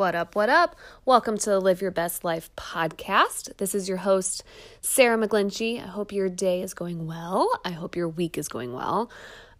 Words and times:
What 0.00 0.14
up, 0.14 0.34
what 0.34 0.48
up? 0.48 0.76
Welcome 1.04 1.36
to 1.36 1.50
the 1.50 1.60
Live 1.60 1.82
Your 1.82 1.90
Best 1.90 2.24
Life 2.24 2.48
podcast. 2.56 3.54
This 3.58 3.74
is 3.74 3.86
your 3.86 3.98
host, 3.98 4.42
Sarah 4.80 5.18
McGlinchey. 5.18 5.76
I 5.76 5.88
hope 5.88 6.10
your 6.10 6.30
day 6.30 6.62
is 6.62 6.72
going 6.72 7.06
well. 7.06 7.60
I 7.66 7.72
hope 7.72 7.96
your 7.96 8.08
week 8.08 8.38
is 8.38 8.48
going 8.48 8.72
well. 8.72 9.10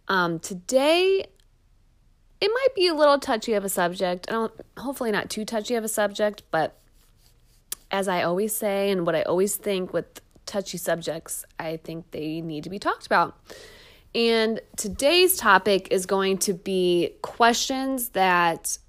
Um, 0.07 0.39
today, 0.39 1.27
it 2.41 2.47
might 2.51 2.75
be 2.75 2.87
a 2.87 2.95
little 2.95 3.19
touchy 3.19 3.53
of 3.53 3.63
a 3.63 3.69
subject. 3.69 4.29
I 4.29 4.31
don't, 4.31 4.51
hopefully, 4.77 5.11
not 5.11 5.29
too 5.29 5.45
touchy 5.45 5.75
of 5.75 5.83
a 5.83 5.87
subject, 5.87 6.41
but 6.49 6.75
as 7.91 8.07
I 8.07 8.23
always 8.23 8.51
say, 8.51 8.89
and 8.89 9.05
what 9.05 9.13
I 9.13 9.21
always 9.21 9.57
think 9.57 9.93
with 9.93 10.21
touchy 10.47 10.79
subjects, 10.79 11.45
I 11.59 11.77
think 11.77 12.09
they 12.09 12.41
need 12.41 12.63
to 12.63 12.71
be 12.71 12.79
talked 12.79 13.05
about. 13.05 13.37
And 14.15 14.59
today's 14.75 15.37
topic 15.37 15.89
is 15.91 16.07
going 16.07 16.39
to 16.39 16.55
be 16.55 17.13
questions 17.21 18.09
that 18.09 18.79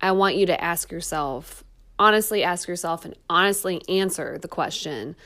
I 0.00 0.12
want 0.12 0.36
you 0.36 0.46
to 0.46 0.62
ask 0.62 0.90
yourself, 0.90 1.64
honestly 1.98 2.42
ask 2.42 2.68
yourself 2.68 3.04
and 3.04 3.14
honestly 3.28 3.82
answer 3.88 4.38
the 4.38 4.48
question 4.48 5.16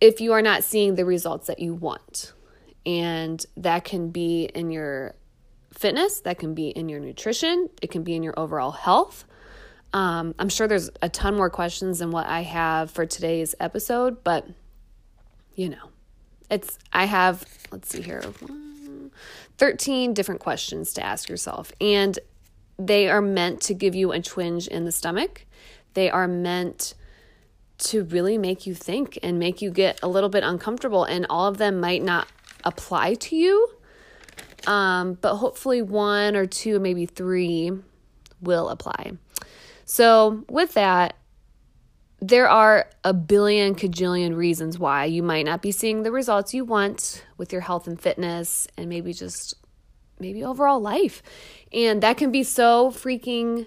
if 0.00 0.20
you 0.20 0.32
are 0.32 0.42
not 0.42 0.62
seeing 0.62 0.94
the 0.94 1.04
results 1.04 1.46
that 1.46 1.58
you 1.58 1.74
want. 1.74 2.32
And 2.84 3.44
that 3.56 3.84
can 3.84 4.10
be 4.10 4.44
in 4.44 4.70
your 4.70 5.14
fitness, 5.72 6.20
that 6.20 6.38
can 6.38 6.54
be 6.54 6.68
in 6.68 6.88
your 6.88 7.00
nutrition, 7.00 7.68
it 7.82 7.90
can 7.90 8.02
be 8.02 8.14
in 8.14 8.22
your 8.22 8.38
overall 8.38 8.72
health. 8.72 9.24
Um, 9.92 10.34
I'm 10.38 10.48
sure 10.48 10.68
there's 10.68 10.90
a 11.02 11.08
ton 11.08 11.36
more 11.36 11.50
questions 11.50 12.00
than 12.00 12.10
what 12.10 12.26
I 12.26 12.42
have 12.42 12.90
for 12.90 13.06
today's 13.06 13.54
episode, 13.58 14.22
but 14.22 14.46
you 15.54 15.70
know, 15.70 15.90
it's, 16.50 16.78
I 16.92 17.06
have, 17.06 17.44
let's 17.72 17.88
see 17.88 18.02
here, 18.02 18.22
13 19.58 20.14
different 20.14 20.40
questions 20.40 20.92
to 20.94 21.04
ask 21.04 21.28
yourself. 21.28 21.72
And 21.80 22.18
they 22.78 23.08
are 23.08 23.22
meant 23.22 23.60
to 23.62 23.74
give 23.74 23.94
you 23.94 24.12
a 24.12 24.20
twinge 24.20 24.68
in 24.68 24.84
the 24.84 24.92
stomach. 24.92 25.46
They 25.94 26.10
are 26.10 26.28
meant 26.28 26.94
to 27.78 28.04
really 28.04 28.38
make 28.38 28.66
you 28.66 28.74
think 28.74 29.18
and 29.22 29.38
make 29.38 29.60
you 29.60 29.70
get 29.70 29.98
a 30.02 30.08
little 30.08 30.28
bit 30.28 30.42
uncomfortable. 30.42 31.04
And 31.04 31.26
all 31.28 31.46
of 31.46 31.58
them 31.58 31.80
might 31.80 32.02
not 32.02 32.28
apply 32.64 33.14
to 33.14 33.36
you, 33.36 33.70
um, 34.66 35.14
but 35.20 35.36
hopefully 35.36 35.82
one 35.82 36.36
or 36.36 36.46
two, 36.46 36.78
maybe 36.78 37.06
three 37.06 37.72
will 38.40 38.68
apply. 38.68 39.12
So, 39.84 40.44
with 40.48 40.74
that, 40.74 41.16
there 42.20 42.48
are 42.48 42.88
a 43.04 43.12
billion 43.12 43.74
cajillion 43.74 44.34
reasons 44.34 44.78
why 44.78 45.04
you 45.04 45.22
might 45.22 45.44
not 45.44 45.62
be 45.62 45.70
seeing 45.70 46.02
the 46.02 46.10
results 46.10 46.54
you 46.54 46.64
want 46.64 47.24
with 47.36 47.52
your 47.52 47.60
health 47.60 47.86
and 47.86 48.00
fitness 48.00 48.66
and 48.76 48.88
maybe 48.88 49.12
just 49.12 49.54
maybe 50.18 50.44
overall 50.44 50.80
life. 50.80 51.22
And 51.72 52.02
that 52.02 52.16
can 52.16 52.30
be 52.30 52.42
so 52.42 52.90
freaking 52.90 53.66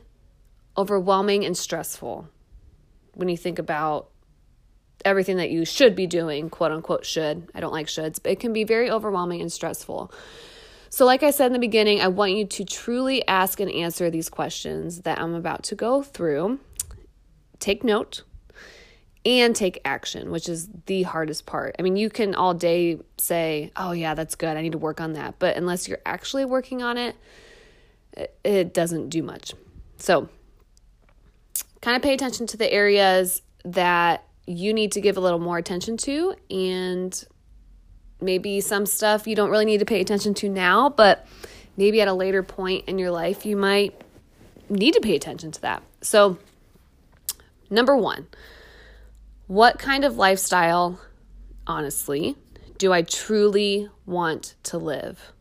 overwhelming 0.77 1.45
and 1.45 1.57
stressful 1.57 2.29
when 3.13 3.27
you 3.27 3.37
think 3.37 3.59
about 3.59 4.09
everything 5.05 5.37
that 5.37 5.49
you 5.49 5.65
should 5.65 5.95
be 5.95 6.07
doing, 6.07 6.49
quote 6.49 6.71
unquote, 6.71 7.05
should. 7.05 7.49
I 7.53 7.59
don't 7.59 7.73
like 7.73 7.87
shoulds, 7.87 8.19
but 8.21 8.31
it 8.31 8.39
can 8.39 8.53
be 8.53 8.63
very 8.63 8.89
overwhelming 8.89 9.41
and 9.41 9.51
stressful. 9.51 10.11
So, 10.89 11.05
like 11.05 11.21
I 11.21 11.31
said 11.31 11.47
in 11.47 11.53
the 11.53 11.59
beginning, 11.59 12.01
I 12.01 12.07
want 12.07 12.33
you 12.33 12.45
to 12.45 12.65
truly 12.65 13.27
ask 13.27 13.59
and 13.59 13.71
answer 13.71 14.09
these 14.09 14.29
questions 14.29 15.01
that 15.01 15.19
I'm 15.19 15.35
about 15.35 15.63
to 15.63 15.75
go 15.75 16.01
through. 16.01 16.59
Take 17.59 17.83
note 17.83 18.23
and 19.25 19.55
take 19.55 19.81
action, 19.83 20.31
which 20.31 20.47
is 20.47 20.69
the 20.85 21.03
hardest 21.03 21.45
part. 21.45 21.75
I 21.77 21.81
mean, 21.81 21.95
you 21.95 22.09
can 22.09 22.35
all 22.35 22.53
day 22.53 22.99
say, 23.17 23.71
oh, 23.75 23.91
yeah, 23.91 24.13
that's 24.13 24.35
good. 24.35 24.55
I 24.55 24.61
need 24.61 24.71
to 24.71 24.77
work 24.77 25.01
on 25.01 25.13
that. 25.13 25.35
But 25.39 25.57
unless 25.57 25.87
you're 25.87 26.01
actually 26.05 26.45
working 26.45 26.81
on 26.81 26.97
it, 26.97 27.15
it 28.43 28.73
doesn't 28.73 29.09
do 29.09 29.21
much. 29.21 29.53
So, 29.97 30.29
kind 31.81 31.95
of 31.95 32.01
pay 32.01 32.13
attention 32.13 32.47
to 32.47 32.57
the 32.57 32.71
areas 32.71 33.41
that 33.65 34.23
you 34.45 34.73
need 34.73 34.93
to 34.93 35.01
give 35.01 35.17
a 35.17 35.19
little 35.19 35.39
more 35.39 35.57
attention 35.57 35.97
to. 35.97 36.35
And 36.49 37.25
maybe 38.21 38.61
some 38.61 38.85
stuff 38.85 39.27
you 39.27 39.35
don't 39.35 39.49
really 39.49 39.65
need 39.65 39.79
to 39.79 39.85
pay 39.85 40.01
attention 40.01 40.33
to 40.35 40.49
now, 40.49 40.89
but 40.89 41.25
maybe 41.77 42.01
at 42.01 42.07
a 42.07 42.13
later 42.13 42.43
point 42.43 42.85
in 42.87 42.97
your 42.97 43.11
life, 43.11 43.45
you 43.45 43.55
might 43.55 44.01
need 44.69 44.93
to 44.93 45.01
pay 45.01 45.15
attention 45.15 45.51
to 45.51 45.61
that. 45.61 45.83
So, 46.01 46.37
number 47.69 47.95
one, 47.95 48.27
what 49.49 49.79
kind 49.79 50.05
of 50.05 50.15
lifestyle, 50.15 51.01
honestly, 51.65 52.35
do 52.77 52.93
I 52.93 53.01
truly 53.01 53.89
want 54.05 54.53
to 54.61 54.77
live? 54.77 55.33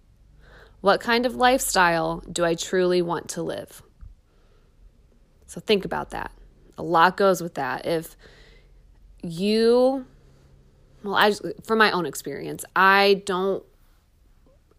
What 0.80 0.98
kind 0.98 1.26
of 1.26 1.36
lifestyle 1.36 2.22
do 2.32 2.42
I 2.42 2.54
truly 2.54 3.02
want 3.02 3.28
to 3.28 3.42
live? 3.42 3.82
So 5.46 5.60
think 5.60 5.84
about 5.84 6.08
that. 6.12 6.32
A 6.78 6.82
lot 6.82 7.18
goes 7.18 7.42
with 7.42 7.56
that. 7.56 7.84
If 7.84 8.16
you, 9.22 10.06
well, 11.04 11.14
I, 11.14 11.34
from 11.64 11.76
my 11.76 11.90
own 11.90 12.06
experience, 12.06 12.64
I 12.74 13.20
don't 13.26 13.62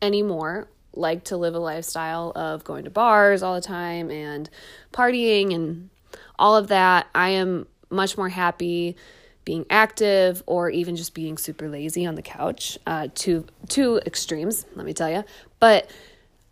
anymore 0.02 0.72
like 0.96 1.26
to 1.26 1.38
live 1.38 1.54
a 1.54 1.60
lifestyle 1.60 2.32
of 2.36 2.64
going 2.64 2.86
to 2.86 2.90
bars 2.90 3.44
all 3.44 3.54
the 3.54 3.62
time 3.62 4.10
and 4.10 4.50
partying 4.92 5.54
and 5.54 5.92
all 6.40 6.56
of 6.56 6.70
that. 6.70 7.06
I 7.14 7.30
am 7.30 7.68
much 7.92 8.18
more 8.18 8.30
happy 8.30 8.96
being 9.46 9.66
active 9.70 10.44
or 10.46 10.70
even 10.70 10.96
just 10.96 11.14
being 11.14 11.38
super 11.38 11.68
lazy 11.70 12.06
on 12.06 12.16
the 12.16 12.22
couch. 12.22 12.78
Uh, 12.86 13.08
two 13.14 13.46
two 13.68 13.98
extremes, 14.06 14.66
let 14.76 14.86
me 14.86 14.94
tell 14.94 15.10
you. 15.10 15.24
But 15.60 15.90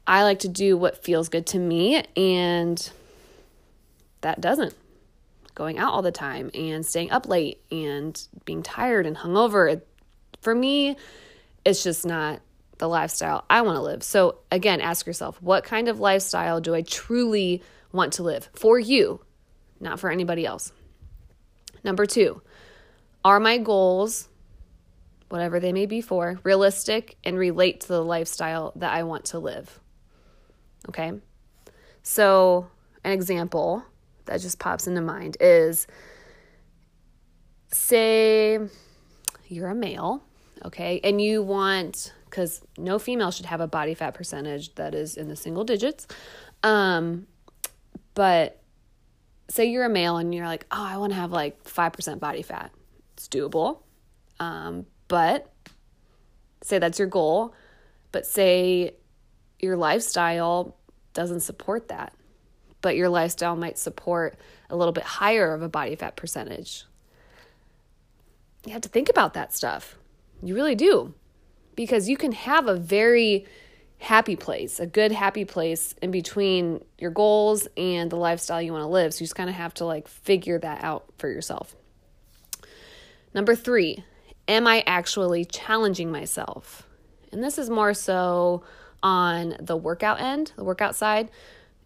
I 0.06 0.24
like 0.24 0.40
to 0.40 0.48
do 0.48 0.78
what 0.78 1.04
feels 1.04 1.30
good 1.30 1.46
to 1.48 1.60
me, 1.60 2.04
and 2.16 2.90
that 4.22 4.42
doesn't. 4.42 4.74
Going 5.54 5.80
out 5.80 5.94
all 5.94 6.02
the 6.02 6.12
time 6.12 6.52
and 6.54 6.86
staying 6.86 7.12
up 7.12 7.28
late 7.28 7.62
and 7.72 8.20
being 8.46 8.64
tired 8.64 9.06
and 9.06 9.18
hungover. 9.18 9.82
For 10.42 10.54
me, 10.54 10.96
it's 11.66 11.84
just 11.84 12.06
not 12.06 12.42
the 12.78 12.88
lifestyle 12.88 13.44
I 13.50 13.62
want 13.62 13.76
to 13.76 13.82
live. 13.82 14.04
So, 14.04 14.38
again, 14.52 14.82
ask 14.82 15.06
yourself 15.06 15.42
what 15.42 15.64
kind 15.64 15.88
of 15.88 16.00
lifestyle 16.00 16.62
do 16.62 16.76
I 16.76 16.84
truly 16.84 17.64
want 17.92 18.14
to 18.14 18.24
live 18.24 18.50
for 18.54 18.80
you, 18.80 19.22
not 19.80 20.00
for 20.00 20.12
anybody 20.12 20.46
else? 20.46 20.72
Number 21.84 22.06
two, 22.06 22.42
are 23.24 23.40
my 23.40 23.58
goals, 23.58 24.30
whatever 25.30 25.60
they 25.60 25.74
may 25.74 25.86
be 25.86 26.02
for, 26.02 26.40
realistic 26.44 27.18
and 27.24 27.38
relate 27.38 27.82
to 27.82 27.88
the 27.88 28.04
lifestyle 28.04 28.72
that 28.76 28.94
I 28.94 29.04
want 29.04 29.26
to 29.26 29.40
live? 29.40 29.80
Okay. 30.90 31.14
So, 32.04 32.68
an 33.04 33.12
example 33.12 33.84
that 34.26 34.42
just 34.42 34.60
pops 34.60 34.88
into 34.88 35.02
mind 35.02 35.38
is 35.40 35.88
say 37.72 38.60
you're 39.48 39.70
a 39.70 39.76
male, 39.76 40.24
okay, 40.66 41.00
and 41.04 41.22
you 41.22 41.42
want, 41.42 42.14
because 42.26 42.62
no 42.78 43.00
female 43.00 43.32
should 43.32 43.46
have 43.46 43.62
a 43.62 43.68
body 43.68 43.94
fat 43.94 44.14
percentage 44.14 44.76
that 44.76 44.94
is 44.94 45.18
in 45.18 45.28
the 45.28 45.36
single 45.36 45.64
digits. 45.64 46.08
Um, 46.64 47.28
but 48.14 48.62
say 49.50 49.66
you're 49.66 49.86
a 49.86 49.90
male 49.90 50.18
and 50.18 50.34
you're 50.34 50.48
like, 50.48 50.66
oh, 50.72 50.84
I 50.84 50.98
want 50.98 51.14
to 51.14 51.20
have 51.20 51.32
like 51.32 51.64
5% 51.64 52.20
body 52.20 52.42
fat. 52.42 52.72
It's 53.18 53.28
doable. 53.28 53.82
Um, 54.40 54.86
but 55.08 55.52
say 56.62 56.78
that's 56.78 57.00
your 57.00 57.08
goal, 57.08 57.56
but 58.12 58.26
say 58.26 58.94
your 59.60 59.76
lifestyle 59.76 60.78
doesn't 61.14 61.40
support 61.40 61.88
that. 61.88 62.14
But 62.82 62.96
your 62.96 63.10
lifestyle 63.10 63.56
might 63.56 63.80
support 63.80 64.38
a 64.70 64.76
little 64.76 64.92
bit 64.92 65.04
higher 65.04 65.54
of 65.54 65.64
a 65.64 65.70
body 65.70 65.96
fat 65.96 66.16
percentage. 66.16 66.86
You 68.66 68.74
have 68.74 68.84
to 68.84 68.90
think 68.90 69.10
about 69.10 69.34
that 69.34 69.54
stuff. 69.54 69.98
You 70.44 70.54
really 70.54 70.76
do. 70.76 71.16
Because 71.76 72.08
you 72.08 72.18
can 72.18 72.34
have 72.34 72.68
a 72.68 72.76
very 72.76 73.48
happy 74.00 74.36
place, 74.36 74.80
a 74.80 74.86
good 74.86 75.12
happy 75.12 75.44
place 75.44 75.96
in 76.02 76.12
between 76.12 76.84
your 77.00 77.10
goals 77.10 77.68
and 77.76 78.12
the 78.12 78.16
lifestyle 78.16 78.62
you 78.62 78.72
want 78.72 78.84
to 78.84 78.88
live. 78.88 79.14
So 79.14 79.22
you 79.22 79.26
just 79.26 79.36
kind 79.36 79.50
of 79.50 79.56
have 79.56 79.74
to 79.76 79.86
like 79.86 80.08
figure 80.08 80.60
that 80.60 80.84
out 80.84 81.06
for 81.18 81.30
yourself. 81.30 81.76
Number 83.34 83.56
three, 83.56 84.04
am 84.48 84.68
I 84.68 84.84
actually 84.88 85.46
challenging 85.46 86.12
myself? 86.12 86.88
And 87.32 87.44
this 87.44 87.58
is 87.58 87.70
more 87.70 87.94
so 87.94 88.64
on 89.04 89.56
the 89.60 89.78
workout 89.78 90.20
end, 90.20 90.54
the 90.56 90.64
workout 90.64 90.96
side. 90.96 91.30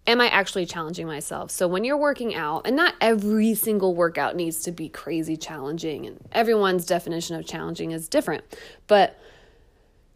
Am 0.07 0.19
I 0.19 0.29
actually 0.29 0.65
challenging 0.65 1.05
myself? 1.05 1.51
So 1.51 1.67
when 1.67 1.83
you're 1.83 1.97
working 1.97 2.33
out, 2.33 2.65
and 2.65 2.75
not 2.75 2.95
every 3.01 3.53
single 3.53 3.93
workout 3.93 4.35
needs 4.35 4.61
to 4.63 4.71
be 4.71 4.89
crazy 4.89 5.38
challenging, 5.38 6.07
and 6.07 6.19
everyone's 6.31 6.85
definition 6.85 7.35
of 7.35 7.45
challenging 7.45 7.91
is 7.91 8.07
different, 8.07 8.43
but 8.88 9.19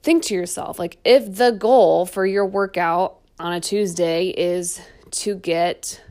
think 0.02 0.24
to 0.24 0.34
yourself 0.34 0.80
like, 0.80 0.98
if 1.04 1.36
the 1.36 1.52
goal 1.52 2.06
for 2.06 2.26
your 2.26 2.46
workout 2.46 3.20
on 3.40 3.54
a 3.54 3.60
Tuesday 3.60 4.30
is 4.30 4.82
to 5.12 5.36
get 5.36 6.02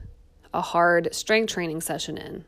a 0.52 0.60
hard 0.60 1.12
strength 1.14 1.52
training 1.52 1.80
session 1.80 2.16
in, 2.16 2.44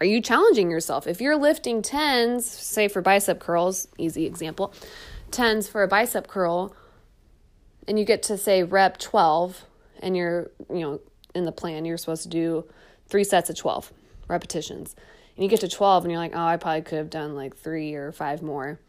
are 0.00 0.06
you 0.06 0.20
challenging 0.20 0.70
yourself? 0.70 1.06
If 1.06 1.20
you're 1.20 1.36
lifting 1.36 1.82
tens, 1.82 2.46
say 2.48 2.88
for 2.88 3.02
bicep 3.02 3.40
curls, 3.40 3.88
easy 3.98 4.26
example, 4.26 4.72
tens 5.30 5.68
for 5.68 5.82
a 5.82 5.88
bicep 5.88 6.28
curl, 6.28 6.74
and 7.86 7.98
you 7.98 8.04
get 8.04 8.22
to 8.24 8.36
say 8.36 8.62
rep 8.62 8.98
12, 8.98 9.64
and 10.00 10.16
you're, 10.16 10.50
you 10.70 10.80
know, 10.80 11.00
in 11.34 11.44
the 11.44 11.52
plan, 11.52 11.84
you're 11.84 11.96
supposed 11.96 12.22
to 12.22 12.28
do 12.28 12.64
three 13.08 13.24
sets 13.24 13.50
of 13.50 13.56
12 13.56 13.92
repetitions. 14.28 14.94
And 15.36 15.44
you 15.44 15.48
get 15.48 15.60
to 15.60 15.68
12 15.68 16.04
and 16.04 16.12
you're 16.12 16.20
like, 16.20 16.34
oh, 16.34 16.44
I 16.44 16.56
probably 16.56 16.82
could 16.82 16.98
have 16.98 17.10
done 17.10 17.34
like 17.34 17.56
three 17.56 17.94
or 17.94 18.12
five 18.12 18.42
more. 18.42 18.80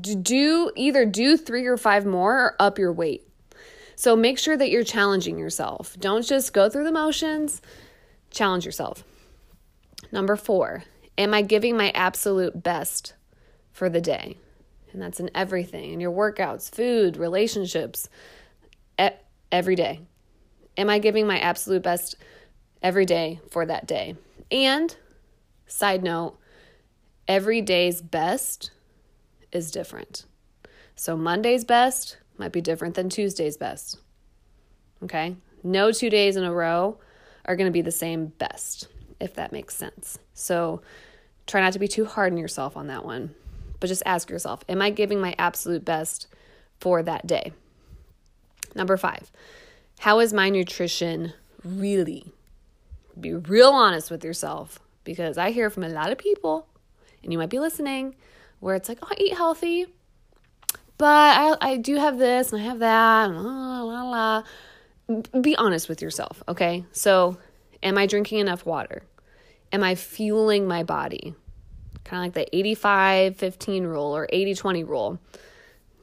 Do 0.00 0.70
either 0.76 1.06
do 1.06 1.36
three 1.36 1.66
or 1.66 1.76
five 1.76 2.04
more 2.04 2.34
or 2.34 2.56
up 2.58 2.78
your 2.78 2.92
weight. 2.92 3.26
So 3.96 4.14
make 4.14 4.38
sure 4.38 4.56
that 4.56 4.70
you're 4.70 4.84
challenging 4.84 5.38
yourself. 5.38 5.96
Don't 5.98 6.24
just 6.24 6.52
go 6.52 6.68
through 6.68 6.84
the 6.84 6.92
motions, 6.92 7.62
challenge 8.30 8.66
yourself. 8.66 9.02
Number 10.12 10.36
four, 10.36 10.84
am 11.16 11.34
I 11.34 11.42
giving 11.42 11.76
my 11.76 11.90
absolute 11.90 12.62
best 12.62 13.14
for 13.72 13.88
the 13.88 14.00
day? 14.00 14.38
And 14.92 15.02
that's 15.02 15.20
in 15.20 15.30
everything 15.34 15.92
in 15.92 16.00
your 16.00 16.12
workouts, 16.12 16.74
food, 16.74 17.16
relationships, 17.16 18.08
every 19.50 19.74
day. 19.74 20.00
Am 20.76 20.90
I 20.90 20.98
giving 20.98 21.26
my 21.26 21.38
absolute 21.38 21.82
best 21.82 22.16
every 22.82 23.04
day 23.04 23.40
for 23.50 23.66
that 23.66 23.86
day? 23.86 24.14
And, 24.50 24.94
side 25.66 26.02
note, 26.02 26.38
every 27.26 27.60
day's 27.60 28.00
best 28.00 28.70
is 29.52 29.70
different. 29.70 30.26
So, 30.94 31.16
Monday's 31.16 31.64
best 31.64 32.18
might 32.36 32.52
be 32.52 32.60
different 32.60 32.94
than 32.94 33.08
Tuesday's 33.08 33.56
best. 33.56 33.98
Okay? 35.02 35.36
No 35.62 35.92
two 35.92 36.10
days 36.10 36.36
in 36.36 36.44
a 36.44 36.52
row 36.52 36.98
are 37.44 37.56
going 37.56 37.66
to 37.66 37.72
be 37.72 37.82
the 37.82 37.90
same 37.90 38.26
best, 38.26 38.88
if 39.20 39.34
that 39.34 39.52
makes 39.52 39.76
sense. 39.76 40.18
So, 40.34 40.80
try 41.46 41.60
not 41.60 41.72
to 41.72 41.78
be 41.78 41.88
too 41.88 42.04
hard 42.04 42.32
on 42.32 42.38
yourself 42.38 42.76
on 42.76 42.86
that 42.88 43.04
one, 43.04 43.34
but 43.80 43.88
just 43.88 44.02
ask 44.06 44.30
yourself 44.30 44.64
Am 44.68 44.82
I 44.82 44.90
giving 44.90 45.20
my 45.20 45.34
absolute 45.38 45.84
best 45.84 46.26
for 46.78 47.02
that 47.02 47.26
day? 47.26 47.52
Number 48.74 48.96
five, 48.96 49.30
how 50.00 50.20
is 50.20 50.32
my 50.32 50.50
nutrition 50.50 51.32
really? 51.64 52.32
Be 53.18 53.34
real 53.34 53.70
honest 53.70 54.10
with 54.10 54.24
yourself 54.24 54.78
because 55.04 55.38
I 55.38 55.50
hear 55.50 55.70
from 55.70 55.84
a 55.84 55.88
lot 55.88 56.12
of 56.12 56.18
people, 56.18 56.66
and 57.22 57.32
you 57.32 57.38
might 57.38 57.48
be 57.48 57.58
listening, 57.58 58.14
where 58.60 58.74
it's 58.74 58.88
like, 58.88 58.98
oh, 59.02 59.08
I 59.10 59.14
eat 59.18 59.34
healthy, 59.34 59.86
but 60.98 61.06
I, 61.06 61.56
I 61.60 61.76
do 61.78 61.96
have 61.96 62.18
this 62.18 62.52
and 62.52 62.60
I 62.60 62.64
have 62.64 62.80
that, 62.80 63.30
and 63.30 63.42
la, 63.42 63.82
la, 63.82 64.02
la. 64.02 64.42
Be 65.40 65.56
honest 65.56 65.88
with 65.88 66.02
yourself, 66.02 66.42
okay? 66.46 66.84
So, 66.92 67.38
am 67.82 67.98
I 67.98 68.06
drinking 68.06 68.38
enough 68.38 68.66
water? 68.66 69.02
Am 69.72 69.82
I 69.82 69.94
fueling 69.94 70.66
my 70.66 70.82
body? 70.82 71.34
Kind 72.04 72.20
of 72.20 72.36
like 72.36 72.46
the 72.46 72.56
85 72.56 73.36
15 73.36 73.84
rule 73.84 74.16
or 74.16 74.28
80 74.30 74.54
20 74.54 74.84
rule. 74.84 75.18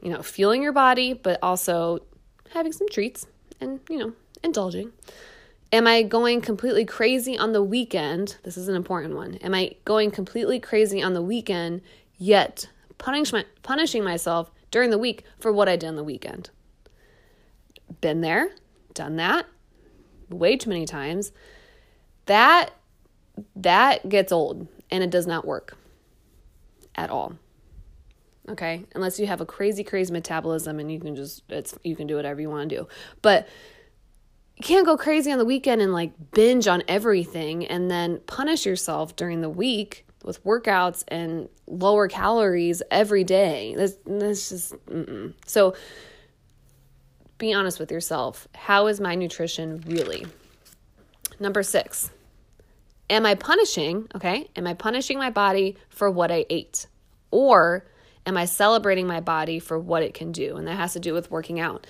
You 0.02 0.10
know, 0.10 0.22
fueling 0.22 0.62
your 0.62 0.72
body, 0.72 1.14
but 1.14 1.38
also 1.42 2.00
having 2.50 2.72
some 2.72 2.88
treats 2.88 3.26
and, 3.60 3.80
you 3.88 3.98
know, 3.98 4.12
indulging. 4.42 4.92
Am 5.72 5.86
I 5.86 6.02
going 6.02 6.40
completely 6.40 6.84
crazy 6.84 7.36
on 7.36 7.52
the 7.52 7.62
weekend? 7.62 8.36
This 8.44 8.56
is 8.56 8.68
an 8.68 8.76
important 8.76 9.16
one. 9.16 9.34
Am 9.36 9.52
I 9.52 9.74
going 9.84 10.12
completely 10.12 10.60
crazy 10.60 11.02
on 11.02 11.14
the 11.14 11.22
weekend, 11.22 11.80
yet 12.18 12.68
punish 12.98 13.32
my, 13.32 13.44
punishing 13.62 14.04
myself 14.04 14.50
during 14.70 14.90
the 14.90 14.98
week 14.98 15.24
for 15.40 15.50
what 15.52 15.68
I 15.68 15.76
did 15.76 15.88
on 15.88 15.96
the 15.96 16.04
weekend? 16.04 16.50
Been 18.00 18.20
there, 18.20 18.50
done 18.94 19.16
that 19.16 19.46
way 20.30 20.56
too 20.56 20.70
many 20.70 20.86
times. 20.86 21.32
That 22.26 22.72
that 23.54 24.08
gets 24.08 24.32
old 24.32 24.66
and 24.90 25.02
it 25.02 25.10
does 25.10 25.26
not 25.26 25.44
work 25.44 25.76
at 26.94 27.10
all. 27.10 27.34
Okay? 28.48 28.84
Unless 28.94 29.18
you 29.18 29.26
have 29.26 29.40
a 29.40 29.46
crazy 29.46 29.84
crazy 29.84 30.12
metabolism 30.12 30.78
and 30.78 30.90
you 30.90 31.00
can 31.00 31.16
just 31.16 31.42
it's 31.48 31.76
you 31.84 31.96
can 31.96 32.06
do 32.06 32.16
whatever 32.16 32.40
you 32.40 32.50
want 32.50 32.68
to 32.68 32.76
do. 32.76 32.88
But 33.22 33.48
you 34.56 34.64
can't 34.64 34.86
go 34.86 34.96
crazy 34.96 35.30
on 35.30 35.38
the 35.38 35.44
weekend 35.44 35.82
and 35.82 35.92
like 35.92 36.12
binge 36.32 36.66
on 36.66 36.82
everything 36.88 37.66
and 37.66 37.90
then 37.90 38.20
punish 38.26 38.64
yourself 38.64 39.14
during 39.16 39.40
the 39.40 39.50
week 39.50 40.06
with 40.24 40.42
workouts 40.44 41.04
and 41.08 41.48
lower 41.66 42.08
calories 42.08 42.82
every 42.90 43.22
day. 43.22 43.74
That's, 43.76 43.94
that's 44.06 44.48
just 44.48 44.86
mm-mm. 44.86 45.34
so 45.44 45.74
be 47.38 47.52
honest 47.52 47.78
with 47.78 47.90
yourself. 47.90 48.48
How 48.54 48.86
is 48.86 49.00
my 49.00 49.14
nutrition 49.14 49.82
really? 49.86 50.26
Number 51.38 51.62
six 51.62 52.10
am 53.10 53.26
i 53.26 53.34
punishing 53.34 54.06
okay 54.14 54.48
am 54.56 54.66
i 54.66 54.74
punishing 54.74 55.18
my 55.18 55.30
body 55.30 55.76
for 55.88 56.10
what 56.10 56.30
i 56.30 56.44
ate 56.50 56.86
or 57.30 57.84
Am 58.26 58.36
I 58.36 58.44
celebrating 58.44 59.06
my 59.06 59.20
body 59.20 59.60
for 59.60 59.78
what 59.78 60.02
it 60.02 60.12
can 60.12 60.32
do? 60.32 60.56
And 60.56 60.66
that 60.66 60.76
has 60.76 60.94
to 60.94 61.00
do 61.00 61.14
with 61.14 61.30
working 61.30 61.60
out. 61.60 61.86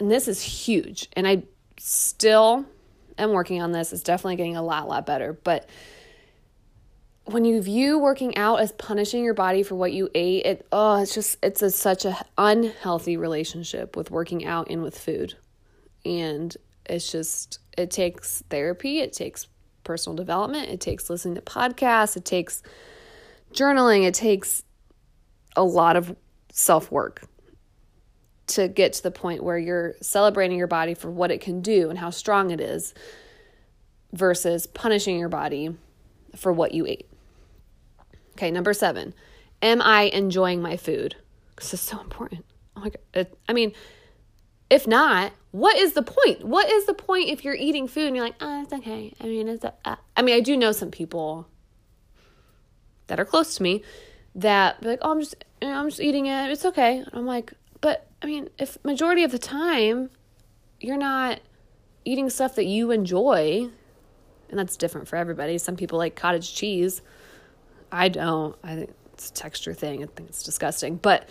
And 0.00 0.10
this 0.10 0.26
is 0.26 0.42
huge. 0.42 1.08
And 1.12 1.28
I 1.28 1.44
still 1.78 2.66
am 3.16 3.30
working 3.30 3.62
on 3.62 3.70
this. 3.70 3.92
It's 3.92 4.02
definitely 4.02 4.36
getting 4.36 4.56
a 4.56 4.62
lot, 4.62 4.88
lot 4.88 5.06
better. 5.06 5.32
But 5.32 5.68
when 7.24 7.44
you 7.44 7.62
view 7.62 8.00
working 8.00 8.36
out 8.36 8.60
as 8.60 8.72
punishing 8.72 9.22
your 9.22 9.34
body 9.34 9.62
for 9.62 9.76
what 9.76 9.92
you 9.92 10.10
ate, 10.14 10.44
it 10.44 10.66
oh, 10.72 11.00
it's 11.00 11.14
just 11.14 11.38
it's 11.42 11.62
a, 11.62 11.70
such 11.70 12.04
a 12.04 12.16
unhealthy 12.36 13.16
relationship 13.16 13.96
with 13.96 14.10
working 14.10 14.44
out 14.44 14.68
and 14.70 14.82
with 14.82 14.98
food. 14.98 15.34
And 16.04 16.56
it's 16.84 17.10
just 17.10 17.60
it 17.78 17.92
takes 17.92 18.42
therapy, 18.50 19.00
it 19.00 19.12
takes 19.12 19.46
personal 19.86 20.14
development, 20.14 20.68
it 20.68 20.80
takes 20.80 21.08
listening 21.08 21.36
to 21.36 21.40
podcasts, 21.40 22.16
it 22.16 22.26
takes 22.26 22.62
journaling, 23.52 24.04
it 24.04 24.12
takes 24.12 24.62
a 25.56 25.64
lot 25.64 25.96
of 25.96 26.14
self 26.52 26.92
work 26.92 27.22
to 28.48 28.68
get 28.68 28.92
to 28.92 29.02
the 29.02 29.10
point 29.10 29.42
where 29.42 29.58
you're 29.58 29.94
celebrating 30.00 30.58
your 30.58 30.66
body 30.66 30.94
for 30.94 31.10
what 31.10 31.30
it 31.30 31.40
can 31.40 31.62
do 31.62 31.90
and 31.90 31.98
how 31.98 32.10
strong 32.10 32.50
it 32.50 32.60
is 32.60 32.94
versus 34.12 34.66
punishing 34.66 35.18
your 35.18 35.28
body 35.28 35.74
for 36.36 36.52
what 36.52 36.72
you 36.72 36.86
ate. 36.86 37.08
Okay, 38.32 38.50
number 38.50 38.74
seven, 38.74 39.14
am 39.62 39.80
I 39.82 40.02
enjoying 40.02 40.60
my 40.60 40.76
food? 40.76 41.16
This 41.56 41.74
is 41.74 41.80
so 41.80 42.00
important. 42.00 42.44
Oh 42.76 42.80
my 42.80 42.90
God. 42.90 42.98
It, 43.14 43.38
I 43.48 43.52
mean, 43.52 43.72
if 44.68 44.86
not, 44.86 45.32
what 45.50 45.76
is 45.76 45.92
the 45.92 46.02
point? 46.02 46.44
What 46.44 46.70
is 46.70 46.86
the 46.86 46.94
point 46.94 47.30
if 47.30 47.44
you're 47.44 47.54
eating 47.54 47.88
food 47.88 48.08
and 48.08 48.16
you're 48.16 48.24
like, 48.24 48.36
oh, 48.40 48.62
it's 48.62 48.72
okay. 48.72 49.14
I 49.20 49.24
mean, 49.24 49.48
it's, 49.48 49.64
a, 49.64 49.74
uh. 49.84 49.96
I 50.16 50.22
mean, 50.22 50.34
I 50.34 50.40
do 50.40 50.56
know 50.56 50.72
some 50.72 50.90
people 50.90 51.46
that 53.06 53.20
are 53.20 53.24
close 53.24 53.56
to 53.56 53.62
me 53.62 53.82
that 54.34 54.80
be 54.80 54.88
like, 54.88 54.98
oh, 55.02 55.12
I'm 55.12 55.20
just, 55.20 55.36
you 55.62 55.68
know, 55.68 55.78
I'm 55.78 55.88
just 55.88 56.00
eating 56.00 56.26
it. 56.26 56.50
It's 56.50 56.64
okay. 56.64 57.04
I'm 57.12 57.26
like, 57.26 57.52
but 57.80 58.08
I 58.20 58.26
mean, 58.26 58.50
if 58.58 58.82
majority 58.84 59.22
of 59.22 59.30
the 59.30 59.38
time 59.38 60.10
you're 60.80 60.98
not 60.98 61.40
eating 62.04 62.30
stuff 62.30 62.54
that 62.56 62.66
you 62.66 62.90
enjoy, 62.90 63.68
and 64.48 64.58
that's 64.58 64.76
different 64.76 65.08
for 65.08 65.16
everybody. 65.16 65.58
Some 65.58 65.76
people 65.76 65.98
like 65.98 66.14
cottage 66.14 66.54
cheese. 66.54 67.02
I 67.90 68.08
don't. 68.08 68.56
I 68.62 68.76
think 68.76 68.90
it's 69.12 69.30
a 69.30 69.32
texture 69.32 69.74
thing. 69.74 70.02
I 70.02 70.06
think 70.06 70.28
it's 70.28 70.42
disgusting. 70.42 70.96
But 70.96 71.28